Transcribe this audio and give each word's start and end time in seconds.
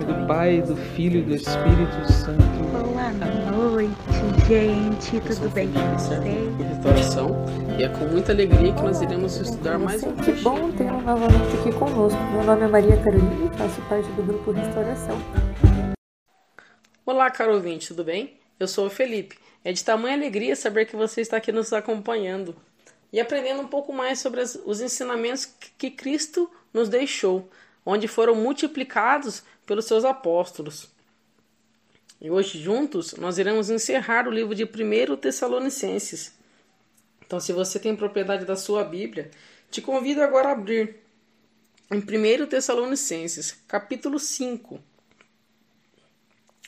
Nome 0.00 0.04
do 0.04 0.26
Pai, 0.26 0.60
do 0.62 0.76
Filho 0.76 1.20
e 1.20 1.22
do 1.22 1.34
Espírito 1.34 2.12
Santo. 2.12 2.40
Boa 2.72 3.70
noite, 3.70 3.90
gente. 4.48 5.20
Tudo 5.20 5.48
bem 5.50 5.68
com 5.72 5.80
vocês? 5.98 6.22
restauração 6.68 7.44
e 7.78 7.82
é 7.84 7.88
com 7.88 8.04
muita 8.06 8.32
alegria 8.32 8.72
que 8.72 8.82
nós 8.82 9.00
iremos 9.02 9.36
estudar 9.36 9.78
mais 9.78 10.02
um 10.02 10.14
Que 10.16 10.32
bom 10.32 10.70
tê-lo 10.72 11.00
novamente 11.02 11.56
aqui 11.60 11.72
conosco. 11.72 12.18
Meu 12.32 12.44
nome 12.44 12.62
é 12.64 12.68
Maria 12.68 12.96
Carolina 13.02 13.52
e 13.52 13.58
faço 13.58 13.80
parte 13.82 14.08
do 14.12 14.22
grupo 14.22 14.50
Restauração. 14.52 15.18
Olá, 17.04 17.30
caro 17.30 17.54
ouvinte, 17.54 17.88
tudo 17.88 18.04
bem? 18.04 18.34
Eu 18.58 18.68
sou 18.68 18.86
o 18.86 18.90
Felipe. 18.90 19.36
É 19.64 19.72
de 19.72 19.84
tamanha 19.84 20.16
alegria 20.16 20.56
saber 20.56 20.86
que 20.86 20.96
você 20.96 21.20
está 21.20 21.36
aqui 21.36 21.52
nos 21.52 21.72
acompanhando 21.72 22.54
e 23.12 23.20
aprendendo 23.20 23.60
um 23.60 23.66
pouco 23.66 23.92
mais 23.92 24.18
sobre 24.20 24.40
as- 24.40 24.58
os 24.64 24.80
ensinamentos 24.80 25.44
que- 25.44 25.70
que 25.76 25.90
Cristo 25.90 26.48
nos 26.72 26.88
deixou, 26.88 27.48
onde 27.84 28.06
foram 28.08 28.34
multiplicados 28.34 29.42
pelos 29.66 29.84
seus 29.84 30.04
apóstolos. 30.04 30.88
E 32.20 32.30
hoje, 32.30 32.60
juntos, 32.60 33.14
nós 33.14 33.38
iremos 33.38 33.70
encerrar 33.70 34.28
o 34.28 34.30
livro 34.30 34.54
de 34.54 34.64
1 34.64 35.16
Tessalonicenses. 35.16 36.34
Então, 37.24 37.40
se 37.40 37.52
você 37.52 37.78
tem 37.78 37.96
propriedade 37.96 38.44
da 38.44 38.56
sua 38.56 38.84
Bíblia, 38.84 39.30
te 39.70 39.80
convido 39.80 40.20
agora 40.22 40.48
a 40.48 40.52
abrir 40.52 40.96
em 41.90 41.98
1 41.98 42.46
Tessalonicenses, 42.46 43.56
capítulo 43.66 44.18
5, 44.18 44.80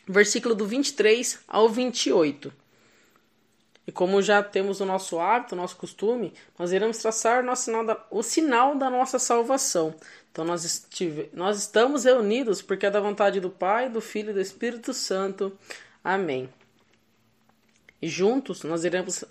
versículo 0.06 0.54
do 0.54 0.66
23 0.66 1.40
ao 1.46 1.68
28. 1.68 2.61
E 3.86 3.90
como 3.90 4.22
já 4.22 4.42
temos 4.42 4.80
o 4.80 4.84
nosso 4.84 5.18
hábito, 5.18 5.54
o 5.54 5.58
nosso 5.58 5.76
costume, 5.76 6.32
nós 6.58 6.72
iremos 6.72 6.98
traçar 6.98 7.44
o, 7.44 7.56
sinal 7.56 7.84
da, 7.84 8.06
o 8.10 8.22
sinal 8.22 8.76
da 8.76 8.88
nossa 8.88 9.18
salvação. 9.18 9.94
Então 10.30 10.44
nós, 10.44 10.64
estive, 10.64 11.28
nós 11.32 11.58
estamos 11.58 12.04
reunidos 12.04 12.62
porque 12.62 12.86
é 12.86 12.90
da 12.90 13.00
vontade 13.00 13.40
do 13.40 13.50
Pai, 13.50 13.88
do 13.88 14.00
Filho 14.00 14.30
e 14.30 14.34
do 14.34 14.40
Espírito 14.40 14.94
Santo. 14.94 15.58
Amém. 16.02 16.48
E 18.00 18.08
juntos 18.08 18.62
nós 18.62 18.84
iremos 18.84 19.24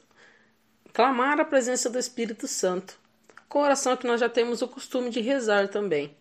clamar 0.93 1.39
a 1.39 1.45
presença 1.45 1.89
do 1.89 1.97
Espírito 1.97 2.47
Santo, 2.47 2.99
com 3.47 3.59
oração 3.59 3.95
que 3.95 4.07
nós 4.07 4.19
já 4.19 4.27
temos 4.27 4.61
o 4.61 4.67
costume 4.67 5.09
de 5.09 5.21
rezar 5.21 5.69
também 5.69 6.15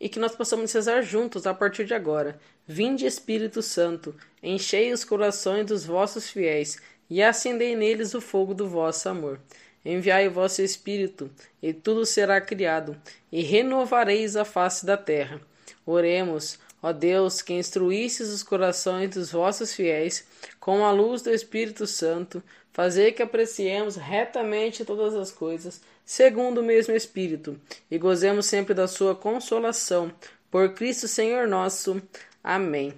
e 0.00 0.08
que 0.08 0.18
nós 0.18 0.34
possamos 0.34 0.72
rezar 0.72 1.02
juntos 1.02 1.46
a 1.46 1.54
partir 1.54 1.84
de 1.84 1.94
agora. 1.94 2.38
Vinde, 2.66 3.06
Espírito 3.06 3.62
Santo, 3.62 4.14
enchei 4.42 4.92
os 4.92 5.04
corações 5.04 5.66
dos 5.66 5.84
vossos 5.84 6.28
fiéis 6.28 6.78
e 7.08 7.22
acendei 7.22 7.76
neles 7.76 8.14
o 8.14 8.20
fogo 8.20 8.54
do 8.54 8.68
vosso 8.68 9.08
amor. 9.08 9.40
Enviai 9.84 10.28
o 10.28 10.30
vosso 10.30 10.62
Espírito, 10.62 11.30
e 11.62 11.72
tudo 11.72 12.06
será 12.06 12.40
criado, 12.40 12.96
e 13.30 13.42
renovareis 13.42 14.34
a 14.34 14.44
face 14.44 14.86
da 14.86 14.96
terra. 14.96 15.40
Oremos, 15.84 16.58
ó 16.82 16.92
Deus, 16.92 17.42
que 17.42 17.52
instruístes 17.52 18.28
os 18.28 18.42
corações 18.42 19.10
dos 19.10 19.30
vossos 19.30 19.74
fiéis 19.74 20.26
com 20.58 20.84
a 20.84 20.90
luz 20.90 21.20
do 21.20 21.30
Espírito 21.30 21.86
Santo, 21.86 22.42
fazer 22.72 23.12
que 23.12 23.22
apreciemos 23.22 23.96
retamente 23.96 24.84
todas 24.84 25.14
as 25.14 25.30
coisas, 25.30 25.82
segundo 26.04 26.62
o 26.62 26.64
mesmo 26.64 26.94
Espírito, 26.94 27.60
e 27.90 27.98
gozemos 27.98 28.46
sempre 28.46 28.74
da 28.74 28.88
sua 28.88 29.14
consolação. 29.14 30.10
Por 30.50 30.72
Cristo 30.72 31.06
Senhor 31.06 31.46
nosso. 31.46 32.00
Amém. 32.42 32.94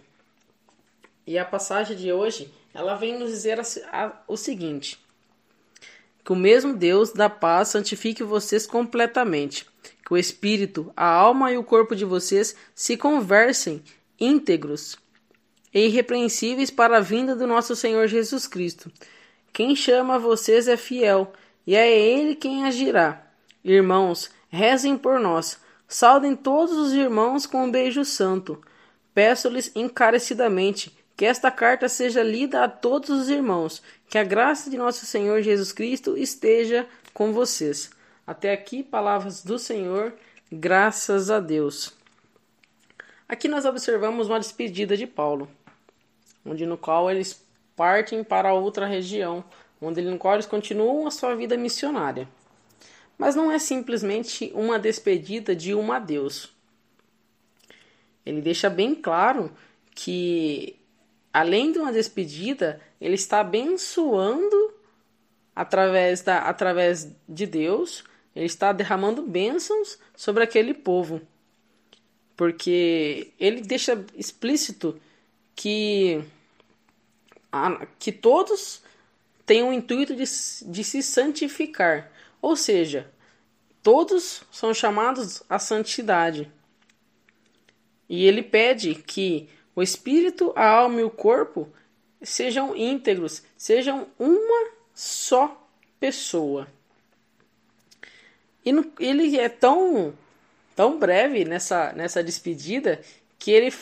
E 1.26 1.38
a 1.38 1.44
passagem 1.44 1.96
de 1.96 2.12
hoje, 2.12 2.52
ela 2.76 2.94
vem 2.94 3.18
nos 3.18 3.30
dizer 3.30 3.58
a- 3.58 3.64
a- 3.92 4.22
o 4.28 4.36
seguinte: 4.36 4.98
que 6.24 6.32
o 6.32 6.36
mesmo 6.36 6.74
Deus 6.74 7.12
da 7.12 7.30
paz 7.30 7.68
santifique 7.68 8.22
vocês 8.22 8.66
completamente, 8.66 9.66
que 10.04 10.12
o 10.12 10.16
espírito, 10.16 10.92
a 10.96 11.06
alma 11.06 11.50
e 11.52 11.58
o 11.58 11.64
corpo 11.64 11.96
de 11.96 12.04
vocês 12.04 12.54
se 12.74 12.96
conversem 12.96 13.82
íntegros 14.18 14.96
e 15.72 15.86
irrepreensíveis 15.86 16.70
para 16.70 16.98
a 16.98 17.00
vinda 17.00 17.34
do 17.34 17.46
nosso 17.46 17.74
Senhor 17.74 18.06
Jesus 18.06 18.46
Cristo. 18.46 18.90
Quem 19.52 19.74
chama 19.74 20.18
vocês 20.18 20.68
é 20.68 20.76
fiel, 20.76 21.32
e 21.66 21.74
é 21.74 21.90
ele 21.90 22.34
quem 22.34 22.64
agirá. 22.64 23.26
Irmãos, 23.64 24.30
rezem 24.48 24.96
por 24.96 25.18
nós. 25.18 25.58
Saudem 25.88 26.34
todos 26.36 26.76
os 26.76 26.92
irmãos 26.92 27.46
com 27.46 27.64
um 27.64 27.70
beijo 27.70 28.04
santo. 28.04 28.60
Peço-lhes 29.14 29.70
encarecidamente 29.74 30.96
que 31.16 31.24
esta 31.24 31.50
carta 31.50 31.88
seja 31.88 32.22
lida 32.22 32.62
a 32.62 32.68
todos 32.68 33.08
os 33.08 33.28
irmãos. 33.28 33.82
Que 34.08 34.18
a 34.18 34.24
graça 34.24 34.68
de 34.68 34.76
nosso 34.76 35.06
Senhor 35.06 35.40
Jesus 35.40 35.72
Cristo 35.72 36.16
esteja 36.16 36.86
com 37.14 37.32
vocês. 37.32 37.90
Até 38.26 38.52
aqui, 38.52 38.82
palavras 38.82 39.42
do 39.42 39.58
Senhor, 39.58 40.12
graças 40.52 41.30
a 41.30 41.40
Deus. 41.40 41.94
Aqui 43.28 43.48
nós 43.48 43.64
observamos 43.64 44.28
uma 44.28 44.38
despedida 44.38 44.96
de 44.96 45.06
Paulo, 45.06 45.48
onde 46.44 46.66
no 46.66 46.76
qual 46.76 47.10
eles 47.10 47.44
partem 47.74 48.22
para 48.22 48.54
outra 48.54 48.86
região, 48.86 49.44
onde 49.80 50.00
eles 50.00 50.46
continuam 50.46 51.06
a 51.06 51.10
sua 51.10 51.34
vida 51.34 51.56
missionária. 51.56 52.28
Mas 53.18 53.34
não 53.34 53.50
é 53.50 53.58
simplesmente 53.58 54.52
uma 54.54 54.78
despedida 54.78 55.56
de 55.56 55.74
um 55.74 55.90
adeus. 55.90 56.52
Ele 58.24 58.40
deixa 58.40 58.68
bem 58.68 58.94
claro 58.94 59.50
que, 59.94 60.75
além 61.36 61.70
de 61.70 61.78
uma 61.78 61.92
despedida, 61.92 62.80
ele 62.98 63.14
está 63.14 63.40
abençoando 63.40 64.72
através, 65.54 66.22
da, 66.22 66.38
através 66.38 67.12
de 67.28 67.44
Deus, 67.46 68.02
ele 68.34 68.46
está 68.46 68.72
derramando 68.72 69.20
bênçãos 69.20 69.98
sobre 70.16 70.42
aquele 70.42 70.72
povo. 70.72 71.20
Porque 72.34 73.34
ele 73.38 73.60
deixa 73.60 74.02
explícito 74.14 74.98
que, 75.54 76.24
a- 77.52 77.86
que 77.98 78.12
todos 78.12 78.80
têm 79.44 79.62
o 79.62 79.74
intuito 79.74 80.16
de, 80.16 80.24
de 80.24 80.84
se 80.84 81.02
santificar. 81.02 82.10
Ou 82.40 82.56
seja, 82.56 83.12
todos 83.82 84.42
são 84.50 84.72
chamados 84.72 85.42
à 85.50 85.58
santidade. 85.58 86.50
E 88.08 88.24
ele 88.24 88.42
pede 88.42 88.94
que 88.94 89.50
o 89.76 89.82
espírito, 89.82 90.52
a 90.56 90.66
alma 90.66 91.00
e 91.02 91.04
o 91.04 91.10
corpo 91.10 91.68
sejam 92.22 92.74
íntegros, 92.74 93.42
sejam 93.56 94.08
uma 94.18 94.70
só 94.94 95.68
pessoa. 96.00 96.66
E 98.64 98.72
no- 98.72 98.90
ele 98.98 99.38
é 99.38 99.48
tão, 99.50 100.14
tão 100.74 100.98
breve 100.98 101.44
nessa, 101.44 101.92
nessa 101.92 102.24
despedida 102.24 103.00
que 103.38 103.50
ele, 103.50 103.72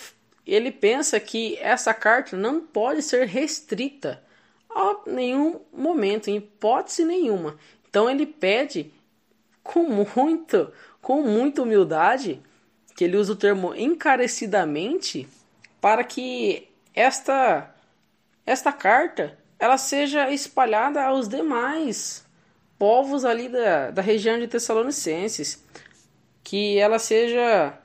ele 0.44 0.72
pensa 0.72 1.18
que 1.20 1.56
essa 1.58 1.94
carta 1.94 2.36
não 2.36 2.60
pode 2.60 3.00
ser 3.00 3.26
restrita 3.26 4.22
a 4.68 4.96
nenhum 5.06 5.60
momento, 5.72 6.28
em 6.28 6.36
hipótese 6.36 7.04
nenhuma. 7.04 7.56
Então 7.88 8.10
ele 8.10 8.26
pede 8.26 8.92
com 9.62 9.84
muito, 9.84 10.72
com 11.00 11.22
muita 11.22 11.62
humildade, 11.62 12.42
que 12.96 13.04
ele 13.04 13.16
usa 13.16 13.32
o 13.32 13.36
termo 13.36 13.74
encarecidamente, 13.74 15.28
para 15.84 16.02
que 16.02 16.66
esta 16.94 17.76
esta 18.46 18.72
carta 18.72 19.38
ela 19.58 19.76
seja 19.76 20.30
espalhada 20.30 21.04
aos 21.04 21.28
demais 21.28 22.24
povos 22.78 23.22
ali 23.22 23.50
da, 23.50 23.90
da 23.90 24.00
região 24.00 24.38
de 24.38 24.48
Tessalonicenses, 24.48 25.62
que 26.42 26.78
ela 26.78 26.98
seja 26.98 27.78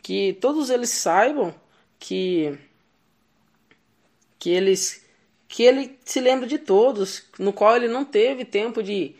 que 0.00 0.34
todos 0.34 0.70
eles 0.70 0.90
saibam 0.90 1.52
que 1.98 2.56
que 4.38 4.50
eles 4.50 5.04
que 5.48 5.64
ele 5.64 5.98
se 6.04 6.20
lembra 6.20 6.46
de 6.46 6.58
todos, 6.58 7.24
no 7.36 7.52
qual 7.52 7.74
ele 7.74 7.88
não 7.88 8.04
teve 8.04 8.44
tempo 8.44 8.80
de 8.80 9.16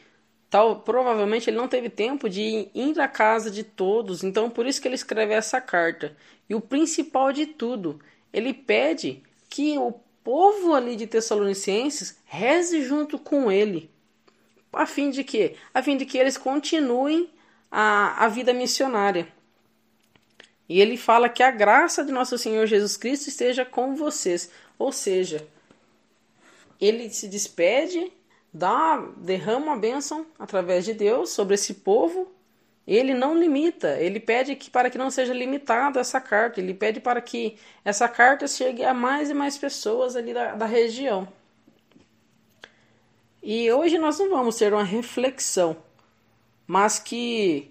tal, 0.49 0.83
provavelmente 0.83 1.51
ele 1.51 1.57
não 1.57 1.67
teve 1.67 1.91
tempo 1.91 2.31
de 2.31 2.69
ir 2.73 3.01
à 3.01 3.09
casa 3.09 3.51
de 3.51 3.65
todos, 3.65 4.23
então 4.23 4.49
por 4.49 4.69
isso 4.69 4.81
que 4.81 4.87
ele 4.87 4.95
escreve 4.95 5.35
essa 5.35 5.61
carta. 5.61 6.17
E 6.49 6.55
o 6.55 6.61
principal 6.61 7.33
de 7.33 7.47
tudo, 7.47 8.01
ele 8.35 8.53
pede 8.53 9.23
que 9.49 9.79
o 9.79 9.93
povo 10.23 10.75
ali 10.75 10.97
de 10.97 11.07
Tessalonicenses 11.07 12.19
reze 12.25 12.83
junto 12.83 13.19
com 13.19 13.51
ele, 13.51 13.91
a 14.73 14.85
fim 14.85 15.11
de 15.11 15.23
que, 15.23 15.55
a 15.73 15.83
fim 15.83 15.97
de 15.97 16.05
que 16.05 16.19
eles 16.19 16.37
continuem 16.37 17.31
a, 17.71 18.25
a 18.25 18.29
vida 18.29 18.53
missionária. 18.53 19.29
E 20.69 20.81
ele 20.81 20.97
fala 20.97 21.29
que 21.29 21.43
a 21.43 21.51
graça 21.51 22.05
de 22.05 22.11
nosso 22.11 22.37
Senhor 22.37 22.67
Jesus 22.67 22.97
Cristo 22.97 23.29
esteja 23.29 23.65
com 23.65 23.95
vocês, 23.95 24.51
ou 24.79 24.91
seja, 24.91 25.47
ele 26.81 27.09
se 27.11 27.29
despede 27.29 28.13
dá, 28.55 29.05
derrama 29.17 29.73
a 29.73 29.77
bênção 29.77 30.25
através 30.39 30.85
de 30.85 30.95
Deus 30.95 31.31
sobre 31.31 31.57
esse 31.57 31.75
povo. 31.75 32.31
Ele 32.87 33.15
não 33.15 33.37
limita, 33.39 33.99
ele 33.99 34.21
pede 34.21 34.55
que 34.55 34.71
para 34.71 34.91
que 34.91 34.99
não 34.99 35.11
seja 35.11 35.33
limitada 35.33 36.01
essa 36.01 36.21
carta, 36.21 36.61
ele 36.61 36.75
pede 36.75 37.01
para 37.01 37.21
que 37.21 37.57
essa 37.85 38.07
carta 38.09 38.47
chegue 38.47 38.85
a 38.85 38.93
mais 38.93 39.31
e 39.31 39.35
mais 39.35 39.57
pessoas 39.57 40.15
ali 40.17 40.35
da, 40.35 40.55
da 40.55 40.67
região. 40.67 41.27
E 43.43 43.71
hoje 43.73 43.99
nós 43.99 44.19
não 44.19 44.31
vamos 44.31 44.57
ter 44.57 44.73
uma 44.73 44.83
reflexão, 44.83 45.77
mas 46.67 46.99
que 46.99 47.71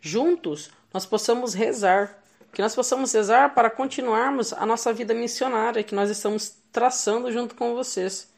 juntos 0.00 0.70
nós 0.92 1.04
possamos 1.04 1.54
rezar, 1.54 2.22
que 2.52 2.62
nós 2.62 2.74
possamos 2.74 3.12
rezar 3.12 3.54
para 3.54 3.68
continuarmos 3.68 4.52
a 4.52 4.64
nossa 4.64 4.92
vida 4.92 5.12
missionária 5.12 5.82
que 5.82 5.94
nós 5.94 6.08
estamos 6.08 6.56
traçando 6.70 7.32
junto 7.32 7.54
com 7.54 7.74
vocês. 7.74 8.32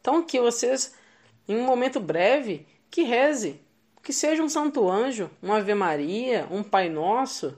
Então 0.00 0.22
que 0.22 0.40
vocês 0.40 0.94
em 1.48 1.56
um 1.56 1.64
momento 1.64 1.98
breve, 1.98 2.66
que 2.90 3.02
reze, 3.02 3.60
que 4.02 4.12
seja 4.12 4.42
um 4.42 4.48
Santo 4.48 4.90
Anjo, 4.90 5.30
uma 5.42 5.58
Ave 5.58 5.74
Maria, 5.74 6.46
um 6.50 6.62
Pai 6.62 6.88
Nosso, 6.88 7.56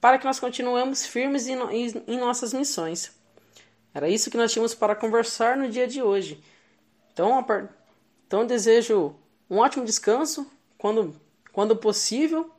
para 0.00 0.18
que 0.18 0.26
nós 0.26 0.38
continuemos 0.38 1.06
firmes 1.06 1.46
em, 1.46 1.54
em, 1.54 2.04
em 2.06 2.18
nossas 2.18 2.52
missões. 2.52 3.12
Era 3.94 4.08
isso 4.08 4.30
que 4.30 4.36
nós 4.36 4.52
tínhamos 4.52 4.74
para 4.74 4.94
conversar 4.94 5.56
no 5.56 5.70
dia 5.70 5.86
de 5.86 6.02
hoje. 6.02 6.42
Então, 7.12 7.44
então 8.26 8.46
desejo 8.46 9.16
um 9.48 9.58
ótimo 9.58 9.86
descanso 9.86 10.46
quando, 10.76 11.14
quando 11.50 11.74
possível. 11.74 12.50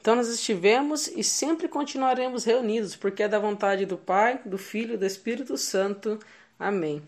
Então 0.00 0.14
nós 0.14 0.28
estivemos 0.28 1.08
e 1.08 1.24
sempre 1.24 1.66
continuaremos 1.66 2.44
reunidos, 2.44 2.94
porque 2.94 3.22
é 3.22 3.28
da 3.28 3.38
vontade 3.38 3.86
do 3.86 3.96
Pai, 3.96 4.40
do 4.44 4.58
Filho 4.58 4.94
e 4.94 4.96
do 4.96 5.06
Espírito 5.06 5.56
Santo. 5.56 6.18
Amém. 6.58 7.02